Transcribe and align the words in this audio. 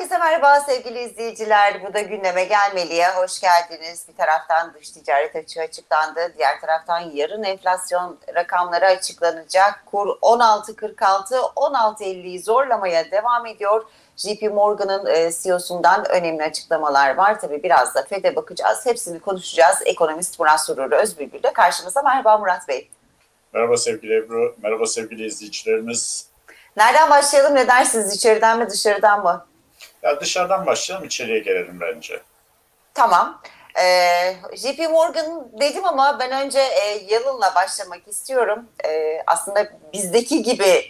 Herkese 0.00 0.18
merhaba 0.18 0.60
sevgili 0.60 0.98
izleyiciler. 0.98 1.82
Bu 1.88 1.94
da 1.94 2.00
gündeme 2.00 2.44
gelmeliye. 2.44 3.08
Hoş 3.08 3.40
geldiniz. 3.40 4.06
Bir 4.08 4.16
taraftan 4.16 4.74
dış 4.74 4.90
ticaret 4.90 5.36
açığı 5.36 5.60
açıklandı. 5.60 6.32
Diğer 6.38 6.60
taraftan 6.60 7.00
yarın 7.00 7.42
enflasyon 7.42 8.18
rakamları 8.34 8.86
açıklanacak. 8.86 9.82
Kur 9.86 10.08
16.46, 10.08 11.34
16.50'yi 11.34 12.40
zorlamaya 12.40 13.10
devam 13.10 13.46
ediyor. 13.46 13.84
JP 14.16 14.42
Morgan'ın 14.42 15.06
e, 15.06 15.32
CEO'sundan 15.32 16.10
önemli 16.10 16.42
açıklamalar 16.42 17.14
var. 17.14 17.40
Tabii 17.40 17.62
biraz 17.62 17.94
da 17.94 18.02
FED'e 18.02 18.36
bakacağız. 18.36 18.86
Hepsini 18.86 19.20
konuşacağız. 19.20 19.78
Ekonomist 19.84 20.40
Murat 20.40 20.64
Surur 20.64 20.92
Özbülbül 20.92 21.42
de 21.42 21.52
karşımızda. 21.52 22.02
Merhaba 22.02 22.38
Murat 22.38 22.68
Bey. 22.68 22.90
Merhaba 23.52 23.76
sevgili 23.76 24.16
Ebru, 24.16 24.56
merhaba 24.62 24.86
sevgili 24.86 25.26
izleyicilerimiz. 25.26 26.26
Nereden 26.76 27.10
başlayalım 27.10 27.54
ne 27.54 27.68
dersiniz? 27.68 28.16
İçeriden 28.16 28.58
mi 28.58 28.70
dışarıdan 28.70 29.22
mı? 29.22 29.49
Ya 30.02 30.20
dışarıdan 30.20 30.66
başlayalım, 30.66 31.06
içeriye 31.06 31.38
gelelim 31.38 31.80
bence. 31.80 32.20
Tamam. 32.94 33.42
Ee, 33.78 34.36
JP 34.56 34.90
Morgan 34.90 35.48
dedim 35.60 35.84
ama 35.84 36.18
ben 36.18 36.44
önce 36.44 36.60
e, 36.60 37.04
Yalın'la 37.08 37.54
başlamak 37.54 38.08
istiyorum. 38.08 38.68
E, 38.84 39.22
aslında 39.26 39.68
bizdeki 39.92 40.42
gibi 40.42 40.84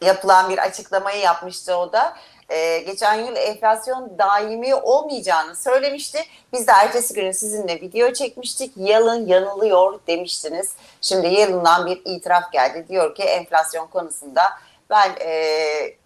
yapılan 0.00 0.50
bir 0.50 0.58
açıklamayı 0.58 1.20
yapmıştı 1.20 1.76
o 1.76 1.92
da. 1.92 2.16
E, 2.48 2.78
geçen 2.78 3.14
yıl 3.14 3.36
enflasyon 3.36 4.18
daimi 4.18 4.74
olmayacağını 4.74 5.56
söylemişti. 5.56 6.18
Biz 6.52 6.66
de 6.66 6.72
ertesi 6.72 7.14
günü 7.14 7.34
sizinle 7.34 7.80
video 7.80 8.12
çekmiştik. 8.12 8.72
Yalın 8.76 9.26
yanılıyor 9.26 10.00
demiştiniz. 10.06 10.72
Şimdi 11.00 11.26
Yalın'dan 11.26 11.86
bir 11.86 12.02
itiraf 12.04 12.52
geldi. 12.52 12.86
Diyor 12.88 13.14
ki 13.14 13.22
enflasyon 13.22 13.86
konusunda 13.86 14.42
ben 14.90 15.10
e, 15.20 15.30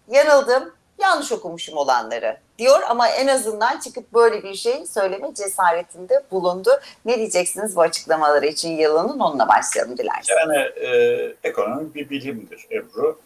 yanıldım 0.07 0.73
yanlış 1.01 1.31
okumuşum 1.31 1.77
olanları 1.77 2.37
diyor 2.57 2.79
ama 2.89 3.09
en 3.09 3.27
azından 3.27 3.79
çıkıp 3.79 4.13
böyle 4.13 4.43
bir 4.43 4.55
şey 4.55 4.85
söyleme 4.85 5.33
cesaretinde 5.33 6.23
bulundu. 6.31 6.69
Ne 7.05 7.17
diyeceksiniz 7.17 7.75
bu 7.75 7.81
açıklamaları 7.81 8.45
için 8.45 8.77
yılının 8.77 9.19
onunla 9.19 9.47
başlayalım 9.47 9.97
dilerseniz. 9.97 10.39
Yani 10.39 10.57
e, 10.57 11.35
ekonomi 11.43 11.93
bir 11.93 12.09
bilimdir 12.09 12.65
Ebru. 12.71 13.19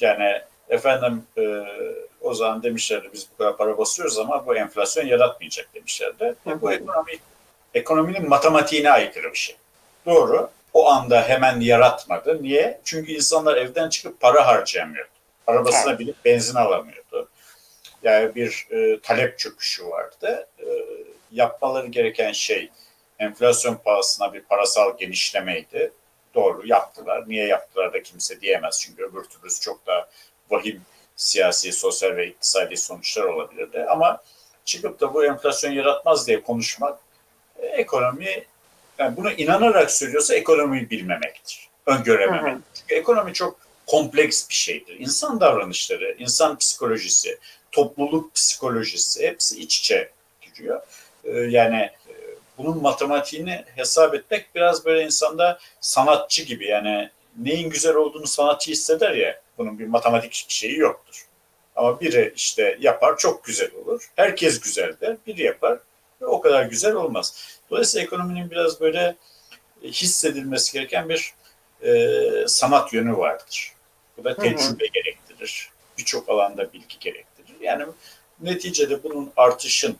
Yani 0.00 0.40
efendim 0.68 1.22
e, 1.38 1.62
o 2.20 2.34
zaman 2.34 2.62
demişlerdi 2.62 3.08
biz 3.12 3.26
bu 3.32 3.38
kadar 3.38 3.56
para 3.56 3.78
basıyoruz 3.78 4.18
ama 4.18 4.46
bu 4.46 4.56
enflasyon 4.56 5.06
yaratmayacak 5.06 5.74
demişlerdi. 5.74 6.34
E, 6.46 6.60
bu 6.60 6.72
ekonomi 6.72 7.12
ekonominin 7.74 8.28
matematiğine 8.28 8.90
aykırı 8.90 9.32
bir 9.32 9.38
şey. 9.38 9.56
Doğru. 10.06 10.50
O 10.72 10.88
anda 10.90 11.22
hemen 11.22 11.60
yaratmadı. 11.60 12.42
Niye? 12.42 12.80
Çünkü 12.84 13.12
insanlar 13.12 13.56
evden 13.56 13.88
çıkıp 13.88 14.20
para 14.20 14.46
harcayamıyordu. 14.46 15.11
Arabasına 15.46 15.90
evet. 15.90 16.00
binip 16.00 16.24
benzin 16.24 16.54
alamıyordu. 16.54 17.28
Yani 18.02 18.34
bir 18.34 18.66
e, 18.70 19.00
talep 19.00 19.38
çöküşü 19.38 19.86
vardı. 19.86 20.48
E, 20.58 20.66
yapmaları 21.32 21.86
gereken 21.86 22.32
şey 22.32 22.70
enflasyon 23.18 23.74
pahasına 23.74 24.32
bir 24.32 24.40
parasal 24.40 24.98
genişlemeydi. 24.98 25.92
Doğru 26.34 26.66
yaptılar. 26.66 27.28
Niye 27.28 27.46
yaptılar 27.46 27.92
da 27.92 28.02
kimse 28.02 28.40
diyemez. 28.40 28.80
Çünkü 28.80 29.04
öbür 29.04 29.24
türlü 29.24 29.60
çok 29.60 29.86
da 29.86 30.08
vahim 30.50 30.82
siyasi, 31.16 31.72
sosyal 31.72 32.16
ve 32.16 32.26
iktisadi 32.26 32.76
sonuçlar 32.76 33.22
olabilirdi. 33.22 33.84
Ama 33.90 34.22
çıkıp 34.64 35.00
da 35.00 35.14
bu 35.14 35.24
enflasyon 35.24 35.72
yaratmaz 35.72 36.26
diye 36.26 36.42
konuşmak 36.42 36.98
e, 37.58 37.66
ekonomi 37.66 38.44
yani 38.98 39.16
bunu 39.16 39.32
inanarak 39.32 39.90
söylüyorsa 39.90 40.34
ekonomiyi 40.34 40.90
bilmemektir. 40.90 41.68
Öngörememek. 41.86 42.58
Çünkü 42.74 42.94
ekonomi 42.94 43.32
çok 43.32 43.56
kompleks 43.92 44.48
bir 44.48 44.54
şeydir. 44.54 45.00
İnsan 45.00 45.40
davranışları, 45.40 46.16
insan 46.18 46.58
psikolojisi, 46.58 47.38
topluluk 47.72 48.34
psikolojisi 48.34 49.26
hepsi 49.26 49.60
iç 49.60 49.78
içe 49.78 50.10
giriyor. 50.42 50.80
Yani 51.48 51.90
bunun 52.58 52.82
matematiğini 52.82 53.64
hesap 53.76 54.14
etmek 54.14 54.54
biraz 54.54 54.84
böyle 54.84 55.04
insanda 55.04 55.58
sanatçı 55.80 56.42
gibi 56.42 56.66
yani 56.66 57.10
neyin 57.38 57.70
güzel 57.70 57.94
olduğunu 57.94 58.26
sanatçı 58.26 58.70
hisseder 58.70 59.10
ya 59.10 59.40
bunun 59.58 59.78
bir 59.78 59.86
matematik 59.86 60.46
şeyi 60.48 60.78
yoktur. 60.78 61.26
Ama 61.76 62.00
biri 62.00 62.32
işte 62.36 62.76
yapar 62.80 63.18
çok 63.18 63.44
güzel 63.44 63.70
olur. 63.74 64.10
Herkes 64.16 64.60
güzel 64.60 64.94
der. 65.00 65.16
Biri 65.26 65.42
yapar 65.42 65.78
ve 66.20 66.26
o 66.26 66.40
kadar 66.40 66.64
güzel 66.64 66.94
olmaz. 66.94 67.58
Dolayısıyla 67.70 68.06
ekonominin 68.06 68.50
biraz 68.50 68.80
böyle 68.80 69.16
hissedilmesi 69.82 70.72
gereken 70.72 71.08
bir 71.08 71.34
e, 71.82 72.48
sanat 72.48 72.92
yönü 72.92 73.16
vardır. 73.16 73.72
Bu 74.22 74.24
da 74.24 74.36
tecrübe 74.36 74.84
hı 74.84 74.88
hı. 74.88 74.92
gerektirir. 74.92 75.68
Birçok 75.98 76.28
alanda 76.28 76.72
bilgi 76.72 76.98
gerektirir. 77.00 77.56
Yani 77.60 77.84
neticede 78.40 79.02
bunun 79.02 79.32
artışın, 79.36 79.96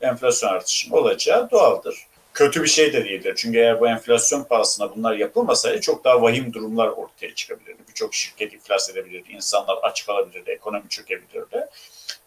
enflasyon 0.00 0.50
artışın 0.50 0.92
olacağı 0.92 1.50
doğaldır. 1.50 2.06
Kötü 2.34 2.62
bir 2.62 2.68
şey 2.68 2.92
de 2.92 3.04
değildir. 3.04 3.34
Çünkü 3.36 3.58
eğer 3.58 3.80
bu 3.80 3.88
enflasyon 3.88 4.44
pahasına 4.44 4.96
bunlar 4.96 5.14
yapılmasaydı 5.14 5.80
çok 5.80 6.04
daha 6.04 6.22
vahim 6.22 6.52
durumlar 6.52 6.88
ortaya 6.88 7.34
çıkabilirdi. 7.34 7.82
Birçok 7.88 8.14
şirket 8.14 8.52
iflas 8.52 8.90
edebilirdi, 8.90 9.32
insanlar 9.32 9.78
aç 9.82 10.06
kalabilirdi, 10.06 10.50
ekonomi 10.50 10.88
çökebilirdi. 10.88 11.66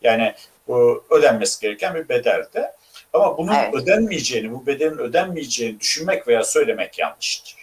Yani 0.01 0.35
bu 0.67 1.03
ödenmesi 1.09 1.61
gereken 1.61 1.95
bir 1.95 2.09
bedeldi. 2.09 2.71
Ama 3.13 3.37
bunun 3.37 3.53
evet. 3.53 3.75
ödenmeyeceğini, 3.75 4.51
bu 4.51 4.67
bedelin 4.67 4.97
ödenmeyeceğini 4.97 5.79
düşünmek 5.79 6.27
veya 6.27 6.43
söylemek 6.43 6.99
yanlıştır. 6.99 7.55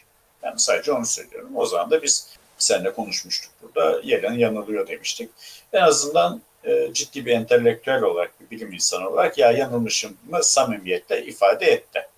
Yani 0.43 0.59
sadece 0.59 0.93
onu 0.93 1.07
söylüyorum. 1.07 1.51
O 1.55 1.67
zaman 1.67 1.91
da 1.91 2.03
biz 2.03 2.37
seninle 2.59 2.93
konuşmuştuk 2.93 3.53
burada. 3.63 4.01
Yelen 4.03 4.33
yanılıyor 4.33 4.89
demiştik. 4.89 5.31
En 5.73 5.83
azından 5.83 6.41
e, 6.65 6.93
ciddi 6.93 7.27
bir 7.27 7.33
entelektüel 7.33 8.03
olarak, 8.03 8.41
bir 8.41 8.51
bilim 8.51 8.73
insanı 8.73 9.09
olarak 9.09 9.39
ya 9.39 9.53
yanılmışım 9.53 10.17
mı 10.29 10.45
samimiyetle 10.45 11.25
ifade 11.25 11.67
etti. 11.67 12.09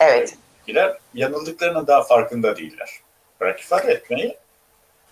Evet. 0.00 0.34
Giler 0.66 0.98
yanıldıklarının 1.14 1.86
daha 1.86 2.02
farkında 2.02 2.56
değiller. 2.56 2.90
Bırak 3.40 3.60
ifade 3.60 3.92
etmeyi. 3.92 4.36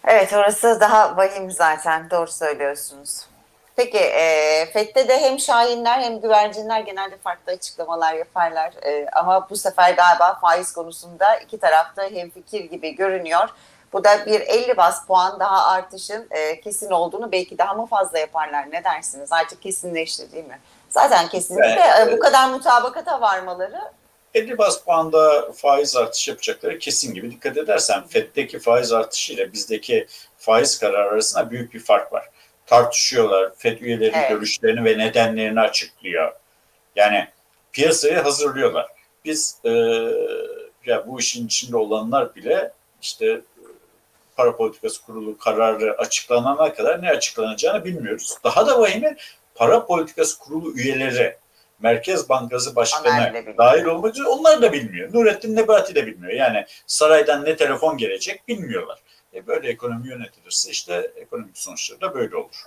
Evet 0.05 0.33
orası 0.33 0.79
daha 0.81 1.17
vahim 1.17 1.51
zaten. 1.51 2.11
Doğru 2.11 2.31
söylüyorsunuz. 2.31 3.27
Peki 3.77 3.99
e, 3.99 4.67
FED'de 4.73 5.09
de 5.09 5.21
hem 5.21 5.39
şahinler 5.39 6.01
hem 6.01 6.21
güvercinler 6.21 6.81
genelde 6.81 7.17
farklı 7.17 7.53
açıklamalar 7.53 8.15
yaparlar. 8.15 8.73
E, 8.83 9.07
ama 9.13 9.51
bu 9.51 9.57
sefer 9.57 9.95
galiba 9.95 10.39
faiz 10.41 10.73
konusunda 10.73 11.37
iki 11.37 11.59
tarafta 11.59 12.03
hemfikir 12.03 12.65
gibi 12.65 12.95
görünüyor. 12.95 13.49
Bu 13.93 14.05
da 14.05 14.27
bir 14.27 14.41
50 14.41 14.77
bas 14.77 15.07
puan 15.07 15.41
daha 15.41 15.67
artışın 15.67 16.29
e, 16.31 16.61
kesin 16.61 16.91
olduğunu 16.91 17.33
belki 17.33 17.59
daha 17.59 17.75
mı 17.75 17.87
fazla 17.87 18.19
yaparlar 18.19 18.71
ne 18.71 18.85
dersiniz? 18.85 19.33
Artık 19.33 19.63
kesinleşti 19.63 20.33
değil 20.33 20.47
mi? 20.47 20.61
Zaten 20.89 21.29
kesinlikle 21.29 21.83
evet, 21.99 22.09
e, 22.09 22.13
bu 22.13 22.19
kadar 22.19 22.51
mutabakata 22.51 23.21
varmaları 23.21 23.81
50 24.35 24.59
bas 24.59 24.85
puanda 24.85 25.53
faiz 25.53 25.97
artışı 25.97 26.31
yapacakları 26.31 26.79
kesin 26.79 27.15
gibi. 27.15 27.31
Dikkat 27.31 27.57
edersen 27.57 28.07
FED'deki 28.07 28.59
faiz 28.59 28.93
artışı 28.93 29.33
ile 29.33 29.53
bizdeki 29.53 30.07
faiz 30.39 30.79
kararı 30.79 31.09
arasında 31.09 31.51
büyük 31.51 31.75
bir 31.75 31.81
fark 31.81 32.13
var. 32.13 32.29
Tartışıyorlar. 32.67 33.53
FED 33.57 33.81
üyeleri 33.81 34.13
evet. 34.15 34.31
görüşlerini 34.31 34.85
ve 34.85 34.99
nedenlerini 34.99 35.61
açıklıyor. 35.61 36.33
Yani 36.97 37.29
piyasayı 37.73 38.19
hazırlıyorlar. 38.19 38.87
Biz 39.25 39.59
e, 39.65 39.71
ya 40.87 41.07
bu 41.07 41.21
işin 41.21 41.47
içinde 41.47 41.77
olanlar 41.77 42.35
bile 42.35 42.73
işte 43.03 43.41
para 44.41 44.57
politikası 44.57 45.03
kurulu 45.03 45.39
kararı 45.39 45.99
açıklanana 45.99 46.75
kadar 46.75 47.03
ne 47.03 47.11
açıklanacağını 47.11 47.85
bilmiyoruz. 47.85 48.39
Daha 48.45 48.67
da 48.67 48.81
vahimi 48.81 49.17
para 49.55 49.87
politikası 49.87 50.39
kurulu 50.39 50.73
üyeleri 50.77 51.37
Merkez 51.81 52.29
Bankası 52.29 52.77
Başkanı 52.77 53.45
dahil 53.59 53.85
olmak 53.85 54.15
üzere 54.15 54.29
onlar 54.29 54.63
da 54.63 54.73
bilmiyor. 54.73 55.15
Nurettin 55.15 55.57
Nebati 55.57 55.95
de 55.95 56.07
bilmiyor. 56.07 56.33
Yani 56.33 56.67
saraydan 56.87 57.45
ne 57.45 57.57
telefon 57.57 57.97
gelecek 57.97 58.49
bilmiyorlar. 58.49 58.99
E 59.35 59.47
böyle 59.47 59.69
ekonomi 59.69 60.09
yönetilirse 60.09 60.71
işte 60.71 61.13
ekonomik 61.17 61.59
sonuçları 61.59 62.01
da 62.01 62.15
böyle 62.15 62.37
olur. 62.37 62.65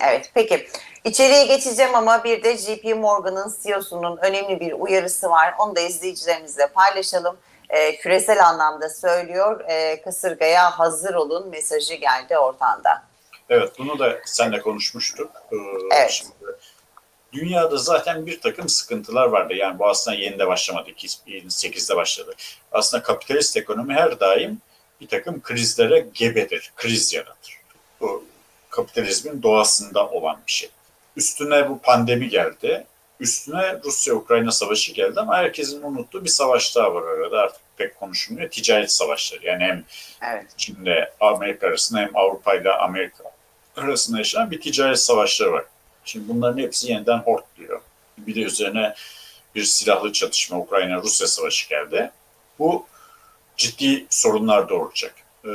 Evet 0.00 0.30
peki 0.34 0.68
içeriye 1.04 1.46
geçeceğim 1.46 1.94
ama 1.94 2.24
bir 2.24 2.42
de 2.42 2.56
JP 2.56 2.84
Morgan'ın 2.96 3.52
CEO'sunun 3.62 4.16
önemli 4.16 4.60
bir 4.60 4.72
uyarısı 4.72 5.30
var. 5.30 5.54
Onu 5.58 5.76
da 5.76 5.80
izleyicilerimizle 5.80 6.66
paylaşalım. 6.66 7.36
E, 7.70 7.96
küresel 7.96 8.46
anlamda 8.46 8.88
söylüyor 8.88 9.60
e, 9.68 10.02
kasırgaya 10.02 10.78
hazır 10.78 11.14
olun 11.14 11.48
mesajı 11.48 11.94
geldi 11.94 12.38
ortanda. 12.38 13.02
Evet 13.48 13.72
bunu 13.78 13.98
da 13.98 14.18
seninle 14.24 14.60
konuşmuştuk. 14.60 15.30
Ee, 15.52 15.56
evet. 15.94 16.10
Şimdi 16.10 16.32
dünyada 17.32 17.76
zaten 17.76 18.26
bir 18.26 18.40
takım 18.40 18.68
sıkıntılar 18.68 19.26
vardı. 19.26 19.54
Yani 19.54 19.78
bu 19.78 19.88
aslında 19.88 20.16
yeni 20.16 20.38
de 20.38 20.46
başlamadı. 20.46 20.90
2008'de 20.90 21.96
başladı. 21.96 22.34
Aslında 22.72 23.02
kapitalist 23.02 23.56
ekonomi 23.56 23.94
her 23.94 24.20
daim 24.20 24.60
bir 25.00 25.08
takım 25.08 25.42
krizlere 25.42 26.06
gebedir. 26.14 26.72
Kriz 26.76 27.12
yaratır. 27.12 27.60
Bu 28.00 28.24
kapitalizmin 28.70 29.42
doğasında 29.42 30.08
olan 30.08 30.36
bir 30.46 30.52
şey. 30.52 30.70
Üstüne 31.16 31.68
bu 31.68 31.78
pandemi 31.78 32.28
geldi. 32.28 32.86
Üstüne 33.20 33.80
Rusya-Ukrayna 33.84 34.50
savaşı 34.50 34.92
geldi 34.92 35.20
ama 35.20 35.36
herkesin 35.36 35.82
unuttuğu 35.82 36.24
bir 36.24 36.28
savaş 36.28 36.76
daha 36.76 36.94
var 36.94 37.02
arada 37.02 37.40
artık 37.40 37.60
pek 37.76 38.00
konuşulmuyor. 38.00 38.50
Ticaret 38.50 38.92
savaşları 38.92 39.46
yani 39.46 39.64
hem 39.64 39.84
evet. 40.22 40.46
Çin'le 40.56 41.08
Amerika 41.20 41.66
arasında 41.66 42.00
hem 42.00 42.16
Avrupa 42.16 42.54
ile 42.54 42.72
Amerika 42.72 43.24
arasında 43.76 44.18
yaşanan 44.18 44.50
bir 44.50 44.60
ticaret 44.60 44.98
savaşları 44.98 45.52
var. 45.52 45.64
Şimdi 46.04 46.28
bunların 46.28 46.58
hepsi 46.58 46.92
yeniden 46.92 47.18
hortluyor. 47.18 47.80
Bir 48.18 48.34
de 48.34 48.40
üzerine 48.40 48.94
bir 49.54 49.64
silahlı 49.64 50.12
çatışma 50.12 50.58
Ukrayna-Rusya 50.58 51.26
savaşı 51.26 51.68
geldi. 51.68 52.10
Bu 52.58 52.86
ciddi 53.56 54.06
sorunlar 54.10 54.68
doğuracak. 54.68 55.14
Ee, 55.44 55.50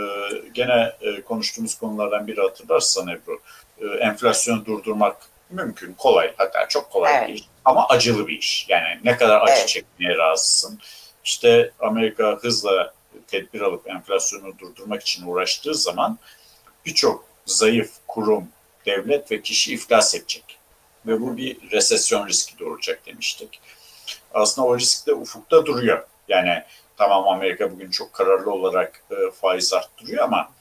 gene 0.54 0.94
e, 1.02 1.22
konuştuğumuz 1.22 1.75
konulardan 1.75 2.28
biri 2.28 2.42
hatırlarsan 2.42 3.07
Ebru, 3.07 3.40
e, 3.81 3.86
enflasyonu 3.86 4.66
durdurmak 4.66 5.18
mümkün, 5.50 5.94
kolay 5.94 6.34
hatta 6.38 6.68
çok 6.68 6.92
kolay 6.92 7.18
evet. 7.18 7.30
iş 7.30 7.50
ama 7.66 7.88
acılı 7.88 8.28
bir 8.28 8.38
iş. 8.38 8.66
Yani 8.69 9.00
ne 9.04 9.18
kadar 9.18 9.42
acı 9.42 9.54
evet. 9.58 9.68
çekmeye 9.68 10.18
razısın. 10.18 10.80
İşte 11.24 11.72
Amerika 11.80 12.40
hızla 12.42 12.94
tedbir 13.28 13.62
alıp 13.62 13.90
enflasyonu 13.90 14.60
durdurmak 14.60 15.02
için 15.02 15.28
uğraştığı 15.28 15.75
zaman 15.75 16.19
birçok 16.86 17.25
zayıf 17.46 17.92
kurum, 18.08 18.48
devlet 18.86 19.31
ve 19.31 19.42
kişi 19.42 19.74
iflas 19.74 20.16
edecek. 20.16 20.58
Ve 21.06 21.22
bu 21.22 21.38
bir 21.38 21.72
resesyon 21.72 22.28
riski 22.28 22.60
doğuracak 22.60 23.06
demiştik. 23.06 23.62
Aslında 24.34 24.68
o 24.68 24.78
risk 24.78 25.07
de 25.07 25.14
ufukta 25.14 25.66
duruyor. 25.66 26.07
Yani 26.28 26.64
tamam 26.98 27.28
Amerika 27.28 27.72
bugün 27.72 27.92
çok 27.92 28.14
kararlı 28.14 28.52
olarak 28.52 29.04
e, 29.12 29.16
faiz 29.31 29.74
arttırıyor 29.74 30.24
ama 30.24 30.52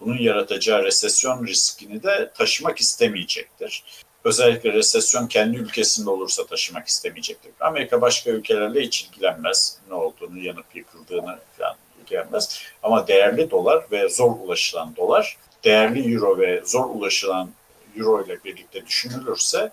bunun 0.00 0.18
yaratacağı 0.18 0.84
resesyon 0.84 1.46
riskini 1.46 2.02
de 2.02 2.32
taşımak 2.36 2.80
istemeyecektir. 2.80 3.84
Özellikle 4.24 4.72
resesyon 4.72 5.26
kendi 5.26 5.56
ülkesinde 5.56 6.10
olursa 6.10 6.46
taşımak 6.46 6.88
istemeyecektir. 6.88 7.52
Amerika 7.60 8.00
başka 8.00 8.30
ülkelerle 8.30 8.80
hiç 8.80 9.02
ilgilenmez. 9.02 9.78
Ne 9.88 9.94
olduğunu, 9.94 10.38
yanıp 10.38 10.66
yıkıldığını 10.74 11.38
falan 11.58 11.76
ilgilenmez. 12.02 12.62
Ama 12.82 13.08
değerli 13.08 13.50
dolar 13.50 13.84
ve 13.92 14.08
zor 14.08 14.30
ulaşılan 14.40 14.96
dolar, 14.96 15.36
değerli 15.64 16.14
euro 16.14 16.38
ve 16.38 16.62
zor 16.64 16.84
ulaşılan 16.84 17.50
euro 17.96 18.24
ile 18.24 18.44
birlikte 18.44 18.86
düşünülürse 18.86 19.72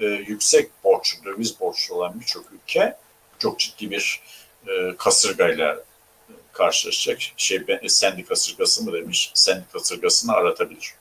e, 0.00 0.06
yüksek 0.06 0.70
borçlu, 0.84 1.24
döviz 1.24 1.60
borçlu 1.60 1.94
olan 1.94 2.20
birçok 2.20 2.44
ülke 2.52 2.96
çok 3.38 3.58
ciddi 3.58 3.90
bir 3.90 4.20
e, 4.68 4.96
kasırgayla 4.98 5.76
karşılaşacak. 6.52 7.18
Şey, 7.36 7.60
sendi 7.88 8.24
kasırgası 8.24 8.84
mı 8.84 8.92
demiş, 8.92 9.30
sendi 9.34 9.64
kasırgasını 9.72 10.32
aratabilir. 10.32 10.94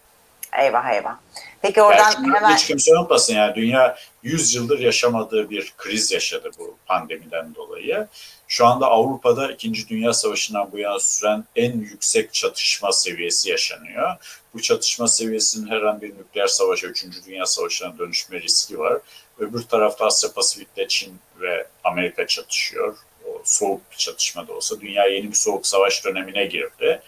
Eyvah 0.53 0.93
eyvah. 0.93 1.15
Peki 1.61 1.81
oradan 1.81 2.11
yani 2.11 2.35
hemen... 2.35 2.55
Hiç 2.55 2.67
kimse 2.67 2.91
unutmasın 2.97 3.33
yani 3.33 3.55
dünya 3.55 3.97
100 4.23 4.55
yıldır 4.55 4.79
yaşamadığı 4.79 5.49
bir 5.49 5.73
kriz 5.77 6.11
yaşadı 6.11 6.51
bu 6.59 6.77
pandemiden 6.85 7.55
dolayı. 7.55 8.07
Şu 8.47 8.65
anda 8.65 8.87
Avrupa'da 8.87 9.51
2. 9.51 9.89
Dünya 9.89 10.13
Savaşı'ndan 10.13 10.71
bu 10.71 10.79
yana 10.79 10.99
süren 10.99 11.43
en 11.55 11.79
yüksek 11.79 12.33
çatışma 12.33 12.91
seviyesi 12.91 13.49
yaşanıyor. 13.49 14.15
Bu 14.53 14.61
çatışma 14.61 15.07
seviyesinin 15.07 15.69
her 15.69 15.81
an 15.81 16.01
bir 16.01 16.09
nükleer 16.09 16.47
savaşa, 16.47 16.87
3. 16.87 17.05
Dünya 17.27 17.45
Savaşı'na 17.45 17.97
dönüşme 17.97 18.41
riski 18.41 18.79
var. 18.79 18.97
Öbür 19.39 19.61
tarafta 19.63 20.05
Asya 20.05 20.33
Pasifik'te 20.33 20.87
Çin 20.87 21.19
ve 21.41 21.67
Amerika 21.83 22.27
çatışıyor. 22.27 22.97
O 23.25 23.41
soğuk 23.43 23.91
bir 23.91 23.97
çatışma 23.97 24.47
da 24.47 24.53
olsa 24.53 24.81
dünya 24.81 25.05
yeni 25.05 25.29
bir 25.29 25.35
soğuk 25.35 25.67
savaş 25.67 26.05
dönemine 26.05 26.45
girdi. 26.45 27.01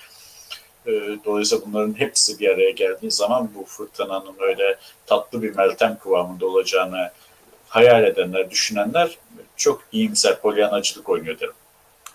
Dolayısıyla 1.25 1.65
bunların 1.65 1.99
hepsi 1.99 2.39
bir 2.39 2.49
araya 2.49 2.71
geldiği 2.71 3.11
zaman 3.11 3.49
bu 3.55 3.65
fırtınanın 3.65 4.35
öyle 4.39 4.75
tatlı 5.05 5.41
bir 5.41 5.55
meltem 5.55 5.97
kıvamında 6.03 6.45
olacağını 6.45 7.11
hayal 7.67 8.03
edenler, 8.03 8.49
düşünenler 8.49 9.17
çok 9.55 9.81
iyimser 9.91 10.41
polyanacılık 10.41 11.09
oynuyor 11.09 11.39
derim. 11.39 11.53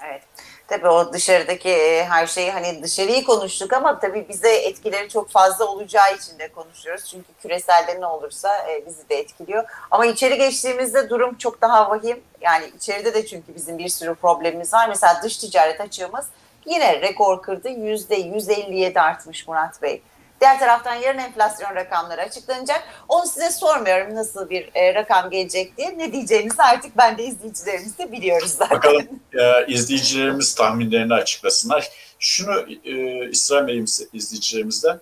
Evet. 0.09 0.23
Tabii 0.69 0.88
o 0.88 1.12
dışarıdaki 1.12 2.05
her 2.05 2.26
şeyi 2.26 2.50
hani 2.50 2.82
dışarıyı 2.82 3.25
konuştuk 3.25 3.73
ama 3.73 4.00
tabii 4.00 4.26
bize 4.29 4.56
etkileri 4.56 5.09
çok 5.09 5.31
fazla 5.31 5.65
olacağı 5.65 6.15
için 6.15 6.38
de 6.38 6.49
konuşuyoruz. 6.49 7.05
Çünkü 7.05 7.32
küreselde 7.43 8.00
ne 8.00 8.06
olursa 8.06 8.67
bizi 8.87 9.09
de 9.09 9.15
etkiliyor. 9.15 9.65
Ama 9.91 10.06
içeri 10.06 10.38
geçtiğimizde 10.38 11.11
durum 11.11 11.35
çok 11.35 11.61
daha 11.61 11.91
vahim. 11.91 12.21
Yani 12.41 12.71
içeride 12.76 13.15
de 13.15 13.26
çünkü 13.26 13.55
bizim 13.55 13.79
bir 13.79 13.88
sürü 13.88 14.15
problemimiz 14.15 14.73
var. 14.73 14.88
Mesela 14.88 15.21
dış 15.23 15.37
ticaret 15.37 15.81
açığımız 15.81 16.26
yine 16.66 17.00
rekor 17.00 17.43
kırdı. 17.43 17.69
Yüzde 17.69 18.14
157 18.14 19.00
artmış 19.00 19.49
Murat 19.49 19.82
Bey. 19.82 20.02
Diğer 20.40 20.58
taraftan 20.58 20.94
yarın 20.94 21.19
enflasyon 21.19 21.75
rakamları 21.75 22.20
açıklanacak. 22.20 22.84
Onu 23.08 23.26
size 23.26 23.50
sormuyorum 23.50 24.14
nasıl 24.14 24.50
bir 24.50 24.70
e, 24.75 24.94
rakam 24.94 25.31
gelecek 25.31 25.76
diye. 25.76 25.99
Ne 25.99 26.12
diyeceğinizi 26.12 26.62
artık 26.62 26.96
ben 26.96 27.19
de 27.19 27.25
izleyicilerimiz 27.25 27.99
de 27.99 28.12
biliyoruz 28.12 28.50
zaten. 28.50 28.76
Bakalım 28.76 29.08
e, 29.32 29.66
izleyicilerimiz 29.66 30.55
tahminlerini 30.55 31.14
açıklasınlar. 31.14 31.88
Şunu 32.19 32.66
e, 32.84 33.31
istirham 33.31 33.64
edeyim 33.64 33.84
izleyicilerimizden. 34.12 35.00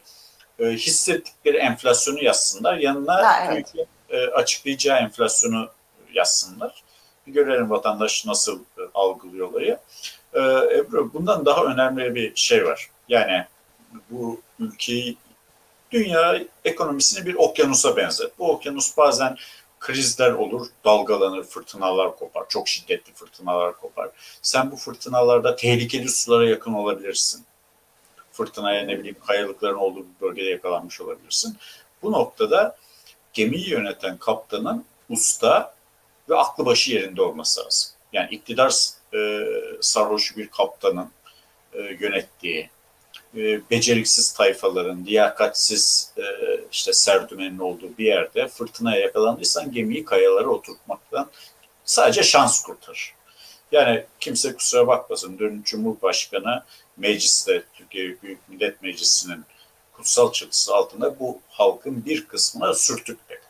E, 0.58 0.64
hissettikleri 0.64 1.56
enflasyonu 1.56 2.24
yazsınlar. 2.24 2.76
Yanına 2.76 3.14
ha, 3.14 3.48
evet. 3.52 3.72
e, 4.10 4.26
açıklayacağı 4.26 4.98
enflasyonu 4.98 5.68
yazsınlar. 6.12 6.82
Bir 7.26 7.32
görelim 7.32 7.70
vatandaş 7.70 8.26
nasıl 8.26 8.60
e, 8.60 8.82
algılıyor 8.94 9.50
olayı. 9.50 9.78
Ee, 10.34 10.40
Ebru 10.78 11.12
bundan 11.12 11.46
daha 11.46 11.64
önemli 11.64 12.14
bir 12.14 12.32
şey 12.34 12.66
var. 12.66 12.90
Yani 13.08 13.44
bu 14.10 14.40
ülkeyi 14.58 15.16
dünya 15.90 16.42
ekonomisini 16.64 17.26
bir 17.26 17.34
okyanusa 17.34 17.96
benzer. 17.96 18.28
Bu 18.38 18.50
okyanus 18.50 18.96
bazen 18.96 19.36
krizler 19.80 20.32
olur, 20.32 20.66
dalgalanır, 20.84 21.44
fırtınalar 21.44 22.16
kopar, 22.16 22.44
çok 22.48 22.68
şiddetli 22.68 23.12
fırtınalar 23.12 23.80
kopar. 23.80 24.10
Sen 24.42 24.70
bu 24.70 24.76
fırtınalarda 24.76 25.56
tehlikeli 25.56 26.08
sulara 26.08 26.48
yakın 26.48 26.72
olabilirsin. 26.72 27.44
Fırtınaya 28.32 28.86
ne 28.86 28.98
bileyim 28.98 29.16
kayalıkların 29.26 29.76
olduğu 29.76 30.00
bir 30.00 30.20
bölgede 30.20 30.48
yakalanmış 30.48 31.00
olabilirsin. 31.00 31.56
Bu 32.02 32.12
noktada 32.12 32.76
gemiyi 33.32 33.70
yöneten 33.70 34.16
kaptanın 34.16 34.84
usta 35.08 35.74
ve 36.28 36.36
aklı 36.36 36.66
başı 36.66 36.92
yerinde 36.92 37.22
olması 37.22 37.64
lazım. 37.64 37.90
Yani 38.12 38.28
iktidar 38.30 38.74
e, 39.14 39.48
sarhoş 39.80 40.36
bir 40.36 40.48
kaptanın 40.48 41.10
e, 41.72 41.78
yönettiği, 42.00 42.70
e, 43.36 43.70
beceriksiz 43.70 44.32
tayfaların, 44.32 45.04
liyakatsiz 45.06 46.12
işte 46.72 46.92
serdümenin 46.92 47.58
olduğu 47.58 47.98
bir 47.98 48.04
yerde 48.04 48.48
fırtınaya 48.48 49.00
yakalandıysan 49.00 49.72
gemiyi 49.72 50.04
kayalara 50.04 50.48
oturtmaktan 50.48 51.30
sadece 51.84 52.22
şans 52.22 52.62
kurtarır. 52.62 53.14
Yani 53.72 54.04
kimse 54.20 54.54
kusura 54.54 54.86
bakmasın 54.86 55.38
dün 55.38 55.62
Cumhurbaşkanı 55.62 56.62
mecliste, 56.96 57.62
Türkiye 57.74 58.22
Büyük 58.22 58.48
Millet 58.48 58.82
Meclisi'nin 58.82 59.44
kutsal 59.92 60.32
çatısı 60.32 60.74
altında 60.74 61.18
bu 61.18 61.40
halkın 61.48 62.04
bir 62.04 62.26
kısmına 62.26 62.74
sürtük 62.74 63.28
dedi. 63.28 63.40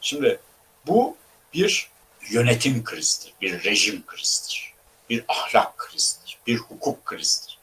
Şimdi 0.00 0.40
bu 0.86 1.16
bir 1.54 1.90
yönetim 2.30 2.84
krizidir, 2.84 3.34
bir 3.40 3.64
rejim 3.64 4.06
krizidir 4.06 4.68
bir 5.10 5.24
ahlak 5.28 5.78
krizidir, 5.78 6.38
bir 6.46 6.56
hukuk 6.56 7.04
krizidir. 7.04 7.58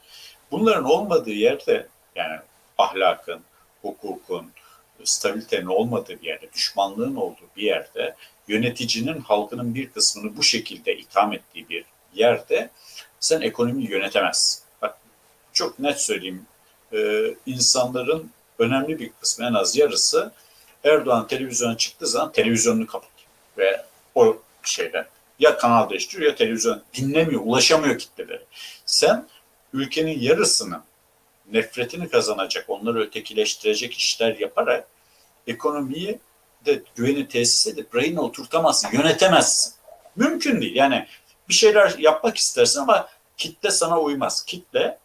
Bunların 0.51 0.83
olmadığı 0.83 1.31
yerde 1.31 1.87
yani 2.15 2.39
ahlakın, 2.77 3.41
hukukun, 3.81 4.51
stabilitenin 5.03 5.65
olmadığı 5.65 6.21
bir 6.21 6.27
yerde, 6.27 6.53
düşmanlığın 6.53 7.15
olduğu 7.15 7.49
bir 7.57 7.63
yerde, 7.63 8.15
yöneticinin 8.47 9.21
halkının 9.21 9.75
bir 9.75 9.89
kısmını 9.89 10.37
bu 10.37 10.43
şekilde 10.43 10.97
itham 10.97 11.33
ettiği 11.33 11.69
bir 11.69 11.85
yerde 12.13 12.69
sen 13.19 13.41
ekonomiyi 13.41 13.91
yönetemezsin. 13.91 14.63
Bak 14.81 14.97
çok 15.53 15.79
net 15.79 16.01
söyleyeyim, 16.01 16.45
ee, 16.93 17.35
insanların 17.45 18.31
önemli 18.59 18.99
bir 18.99 19.11
kısmı 19.21 19.45
en 19.45 19.53
az 19.53 19.75
yarısı 19.75 20.31
Erdoğan 20.83 21.27
televizyona 21.27 21.77
çıktığı 21.77 22.07
zaman 22.07 22.31
televizyonunu 22.31 22.87
kapatıyor 22.87 23.29
ve 23.57 23.85
o 24.15 24.37
şeyden 24.63 25.05
ya 25.39 25.57
kanal 25.57 25.89
değiştiriyor 25.89 26.31
ya 26.31 26.35
televizyon 26.35 26.83
dinlemiyor, 26.93 27.41
ulaşamıyor 27.45 27.97
kitlelere. 27.97 28.43
Sen 28.85 29.27
ülkenin 29.73 30.19
yarısının 30.19 30.83
nefretini 31.51 32.09
kazanacak, 32.09 32.69
onları 32.69 32.99
ötekileştirecek 32.99 33.93
işler 33.93 34.37
yaparak 34.37 34.87
ekonomiyi 35.47 36.19
de 36.65 36.81
güveni 36.95 37.27
tesis 37.27 37.67
edip 37.67 37.95
rayına 37.95 38.21
oturtamazsın, 38.21 38.89
yönetemezsin. 38.93 39.73
Mümkün 40.15 40.61
değil. 40.61 40.75
Yani 40.75 41.07
bir 41.49 41.53
şeyler 41.53 41.97
yapmak 41.97 42.37
istersin 42.37 42.79
ama 42.79 43.09
kitle 43.37 43.71
sana 43.71 43.99
uymaz. 43.99 44.45
Kitle 44.45 44.99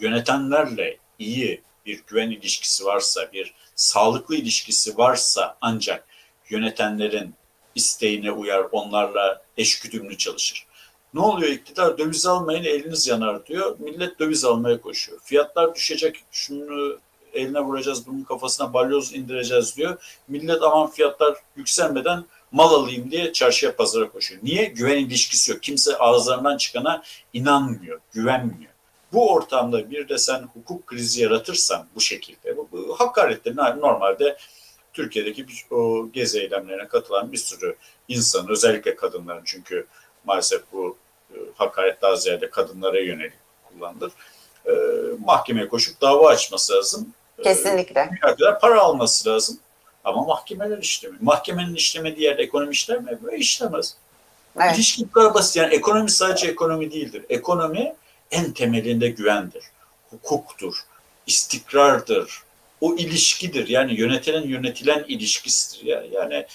yönetenlerle 0.00 0.98
iyi 1.18 1.62
bir 1.86 2.02
güven 2.06 2.30
ilişkisi 2.30 2.84
varsa, 2.84 3.32
bir 3.32 3.54
sağlıklı 3.74 4.36
ilişkisi 4.36 4.98
varsa 4.98 5.56
ancak 5.60 6.06
yönetenlerin 6.50 7.34
isteğine 7.76 8.32
uyar, 8.32 8.66
onlarla 8.72 9.42
eşgüdümlü 9.56 10.18
çalışır. 10.18 10.66
Ne 11.14 11.20
oluyor 11.20 11.50
iktidar? 11.50 11.98
Döviz 11.98 12.26
almayın 12.26 12.64
eliniz 12.64 13.06
yanar 13.06 13.46
diyor. 13.46 13.76
Millet 13.78 14.18
döviz 14.18 14.44
almaya 14.44 14.80
koşuyor. 14.80 15.20
Fiyatlar 15.24 15.74
düşecek, 15.74 16.24
şunu 16.32 16.98
eline 17.34 17.60
vuracağız, 17.60 18.06
bunun 18.06 18.22
kafasına 18.22 18.74
balyoz 18.74 19.14
indireceğiz 19.14 19.76
diyor. 19.76 20.20
Millet 20.28 20.62
aman 20.62 20.90
fiyatlar 20.90 21.36
yükselmeden 21.56 22.24
mal 22.52 22.74
alayım 22.74 23.10
diye 23.10 23.32
çarşıya 23.32 23.76
pazara 23.76 24.10
koşuyor. 24.10 24.40
Niye? 24.44 24.64
Güven 24.64 24.98
ilişkisi 24.98 25.50
yok. 25.50 25.62
Kimse 25.62 25.96
ağızlarından 25.98 26.56
çıkana 26.56 27.02
inanmıyor, 27.32 28.00
güvenmiyor. 28.12 28.72
Bu 29.12 29.32
ortamda 29.32 29.90
bir 29.90 30.08
de 30.08 30.18
sen 30.18 30.48
hukuk 30.54 30.86
krizi 30.86 31.22
yaratırsan 31.22 31.86
bu 31.94 32.00
şekilde, 32.00 32.56
bu, 32.56 32.68
bu 32.72 33.00
hakaretler 33.00 33.80
normalde 33.80 34.36
Türkiye'deki 34.96 35.48
bir, 35.48 35.66
o 35.70 36.08
gezi 36.12 36.40
eylemlerine 36.40 36.88
katılan 36.88 37.32
bir 37.32 37.36
sürü 37.36 37.76
insan, 38.08 38.48
özellikle 38.48 38.96
kadınların 38.96 39.42
çünkü 39.44 39.86
maalesef 40.24 40.62
bu 40.72 40.96
e, 41.30 41.36
hakaret 41.54 42.02
daha 42.02 42.16
ziyade 42.16 42.50
kadınlara 42.50 43.00
yönelik 43.00 43.32
kullanılır. 43.68 44.12
E, 44.66 44.72
mahkemeye 45.24 45.68
koşup 45.68 46.00
dava 46.00 46.28
açması 46.28 46.72
lazım. 46.72 47.14
E, 47.38 47.42
Kesinlikle. 47.42 48.10
dünya 48.10 48.36
kadar 48.36 48.60
para 48.60 48.80
alması 48.80 49.28
lazım. 49.28 49.58
Ama 50.04 50.22
mahkemeler 50.22 50.78
işlemiyor. 50.78 51.22
Mahkemenin 51.22 51.74
işlemediği 51.74 52.26
yerde 52.26 52.42
ekonomi 52.42 52.72
işler 52.72 53.00
mi? 53.00 53.18
Böyle 53.22 53.36
işlemez. 53.36 53.96
Evet. 54.60 54.76
İlişki 54.76 55.04
bu 55.08 55.10
kadar 55.12 55.34
basit. 55.34 55.56
Yani 55.56 55.74
ekonomi 55.74 56.10
sadece 56.10 56.48
ekonomi 56.48 56.92
değildir. 56.92 57.24
Ekonomi 57.28 57.94
en 58.30 58.52
temelinde 58.52 59.08
güvendir, 59.08 59.64
hukuktur, 60.10 60.74
istikrardır. 61.26 62.45
O 62.80 62.94
ilişkidir. 62.94 63.68
Yani 63.68 64.00
yönetilen 64.00 64.42
yönetilen 64.42 65.04
ilişkisidir. 65.08 65.84
Ya. 65.84 66.04
Yani 66.12 66.46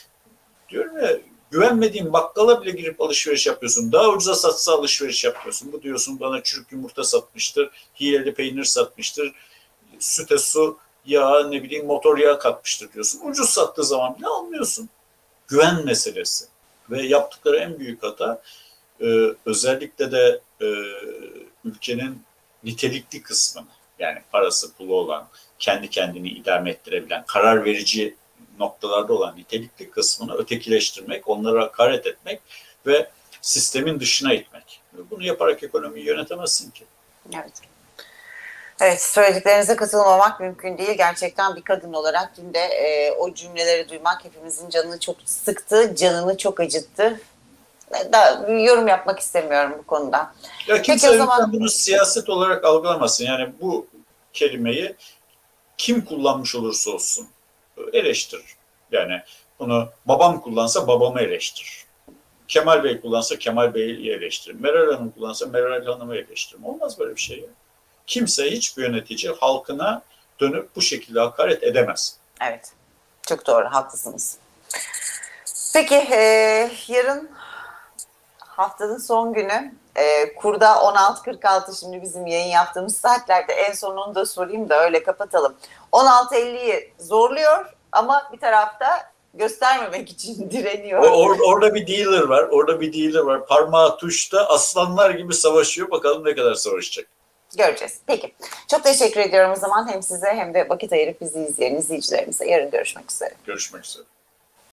diyorum 0.69 0.97
ya 0.97 1.17
güvenmediğin 1.51 2.13
bakkala 2.13 2.61
bile 2.61 2.71
girip 2.71 3.01
alışveriş 3.01 3.47
yapıyorsun. 3.47 3.91
Daha 3.91 4.09
ucuza 4.09 4.35
satsa 4.35 4.73
alışveriş 4.73 5.23
yapıyorsun. 5.23 5.73
Bu 5.73 5.81
diyorsun 5.81 6.19
bana 6.19 6.43
çürük 6.43 6.71
yumurta 6.71 7.03
satmıştır, 7.03 7.69
hileli 7.99 8.33
peynir 8.33 8.63
satmıştır, 8.63 9.33
süte 9.99 10.37
su, 10.37 10.77
yağ, 11.05 11.47
ne 11.47 11.63
bileyim 11.63 11.85
motor 11.85 12.17
yağı 12.17 12.39
katmıştır 12.39 12.93
diyorsun. 12.93 13.21
Ucuz 13.23 13.49
sattığı 13.49 13.83
zaman 13.83 14.17
bile 14.17 14.27
almıyorsun. 14.27 14.89
Güven 15.47 15.85
meselesi. 15.85 16.45
Ve 16.89 17.01
yaptıkları 17.01 17.57
en 17.57 17.79
büyük 17.79 18.03
hata 18.03 18.41
e, 19.01 19.05
özellikle 19.45 20.11
de 20.11 20.41
e, 20.61 20.65
ülkenin 21.65 22.23
nitelikli 22.63 23.21
kısmını 23.21 23.67
yani 24.01 24.19
parası 24.31 24.73
pulu 24.73 24.95
olan, 24.95 25.27
kendi 25.59 25.89
kendini 25.89 26.29
idame 26.29 26.69
ettirebilen, 26.69 27.23
karar 27.27 27.65
verici 27.65 28.15
noktalarda 28.59 29.13
olan 29.13 29.37
nitelikli 29.37 29.89
kısmını 29.91 30.33
ötekileştirmek, 30.33 31.27
onlara 31.27 31.63
hakaret 31.63 32.07
etmek 32.07 32.41
ve 32.85 33.09
sistemin 33.41 33.99
dışına 33.99 34.33
itmek. 34.33 34.81
Bunu 35.11 35.23
yaparak 35.23 35.63
ekonomiyi 35.63 36.05
yönetemezsin 36.05 36.71
ki. 36.71 36.85
Evet. 37.35 37.53
Evet, 38.81 39.01
söylediklerinize 39.01 39.75
katılmamak 39.75 40.39
mümkün 40.39 40.77
değil. 40.77 40.97
Gerçekten 40.97 41.55
bir 41.55 41.61
kadın 41.61 41.93
olarak 41.93 42.37
dün 42.37 42.53
de 42.53 42.59
e, 42.59 43.11
o 43.11 43.33
cümleleri 43.33 43.89
duymak 43.89 44.25
hepimizin 44.25 44.69
canını 44.69 44.99
çok 44.99 45.15
sıktı, 45.25 45.95
canını 45.95 46.37
çok 46.37 46.59
acıttı. 46.59 47.21
Daha 48.11 48.51
yorum 48.51 48.87
yapmak 48.87 49.19
istemiyorum 49.19 49.75
bu 49.79 49.85
konuda. 49.85 50.33
Ya 50.67 50.81
kimse 50.81 51.09
o 51.09 51.17
zaman- 51.17 51.53
bunu 51.53 51.69
siyaset 51.69 52.29
olarak 52.29 52.65
algılamasın. 52.65 53.25
Yani 53.25 53.53
bu 53.61 53.87
kelimeyi 54.33 54.95
kim 55.77 56.05
kullanmış 56.05 56.55
olursa 56.55 56.91
olsun 56.91 57.27
eleştirir. 57.93 58.55
Yani 58.91 59.21
bunu 59.59 59.89
babam 60.05 60.41
kullansa 60.41 60.87
babamı 60.87 61.21
eleştirir. 61.21 61.85
Kemal 62.47 62.83
Bey 62.83 63.01
kullansa 63.01 63.39
Kemal 63.39 63.73
Bey'i 63.73 64.11
eleştirir. 64.11 64.55
Meral 64.59 64.93
Hanım 64.93 65.11
kullansa 65.11 65.45
Meral 65.45 65.85
Hanım'ı 65.85 66.15
eleştirir. 66.15 66.63
Olmaz 66.63 66.99
böyle 66.99 67.15
bir 67.15 67.21
şey 67.21 67.39
ya. 67.39 67.47
Kimse 68.07 68.51
hiçbir 68.51 68.83
yönetici 68.83 69.33
halkına 69.39 70.01
dönüp 70.39 70.75
bu 70.75 70.81
şekilde 70.81 71.19
hakaret 71.19 71.63
edemez. 71.63 72.17
Evet, 72.41 72.71
çok 73.27 73.47
doğru, 73.47 73.65
haklısınız. 73.65 74.37
Peki, 75.73 75.95
e, 75.95 76.71
yarın 76.87 77.29
haftanın 78.61 78.97
son 78.97 79.33
günü. 79.33 79.73
E, 79.95 80.35
kurda 80.35 80.67
16.46 80.67 81.79
şimdi 81.79 82.01
bizim 82.01 82.27
yayın 82.27 82.51
yaptığımız 82.51 82.97
saatlerde 82.97 83.53
en 83.53 83.73
sonunu 83.73 84.15
da 84.15 84.25
sorayım 84.25 84.69
da 84.69 84.83
öyle 84.83 85.03
kapatalım. 85.03 85.53
16.50'yi 85.91 86.93
zorluyor 86.99 87.65
ama 87.91 88.29
bir 88.33 88.39
tarafta 88.39 89.11
göstermemek 89.33 90.09
için 90.09 90.51
direniyor. 90.51 91.03
Or- 91.03 91.43
orada 91.43 91.75
bir 91.75 91.87
dealer 91.87 92.23
var. 92.23 92.43
Orada 92.43 92.81
bir 92.81 92.93
dealer 92.93 93.25
var. 93.25 93.45
Parmağı 93.47 93.97
tuşta 93.97 94.47
aslanlar 94.47 95.09
gibi 95.09 95.33
savaşıyor. 95.33 95.91
Bakalım 95.91 96.25
ne 96.25 96.35
kadar 96.35 96.53
savaşacak. 96.53 97.07
Göreceğiz. 97.57 97.99
Peki. 98.07 98.33
Çok 98.67 98.83
teşekkür 98.83 99.19
ediyorum 99.19 99.51
o 99.51 99.55
zaman 99.55 99.91
hem 99.91 100.03
size 100.03 100.27
hem 100.27 100.53
de 100.53 100.69
vakit 100.69 100.93
ayırıp 100.93 101.21
bizi 101.21 101.39
izleyen 101.39 101.75
izleyicilerimize. 101.75 102.47
Yarın 102.47 102.71
görüşmek 102.71 103.11
üzere. 103.11 103.31
Görüşmek 103.45 103.85
üzere. 103.85 104.03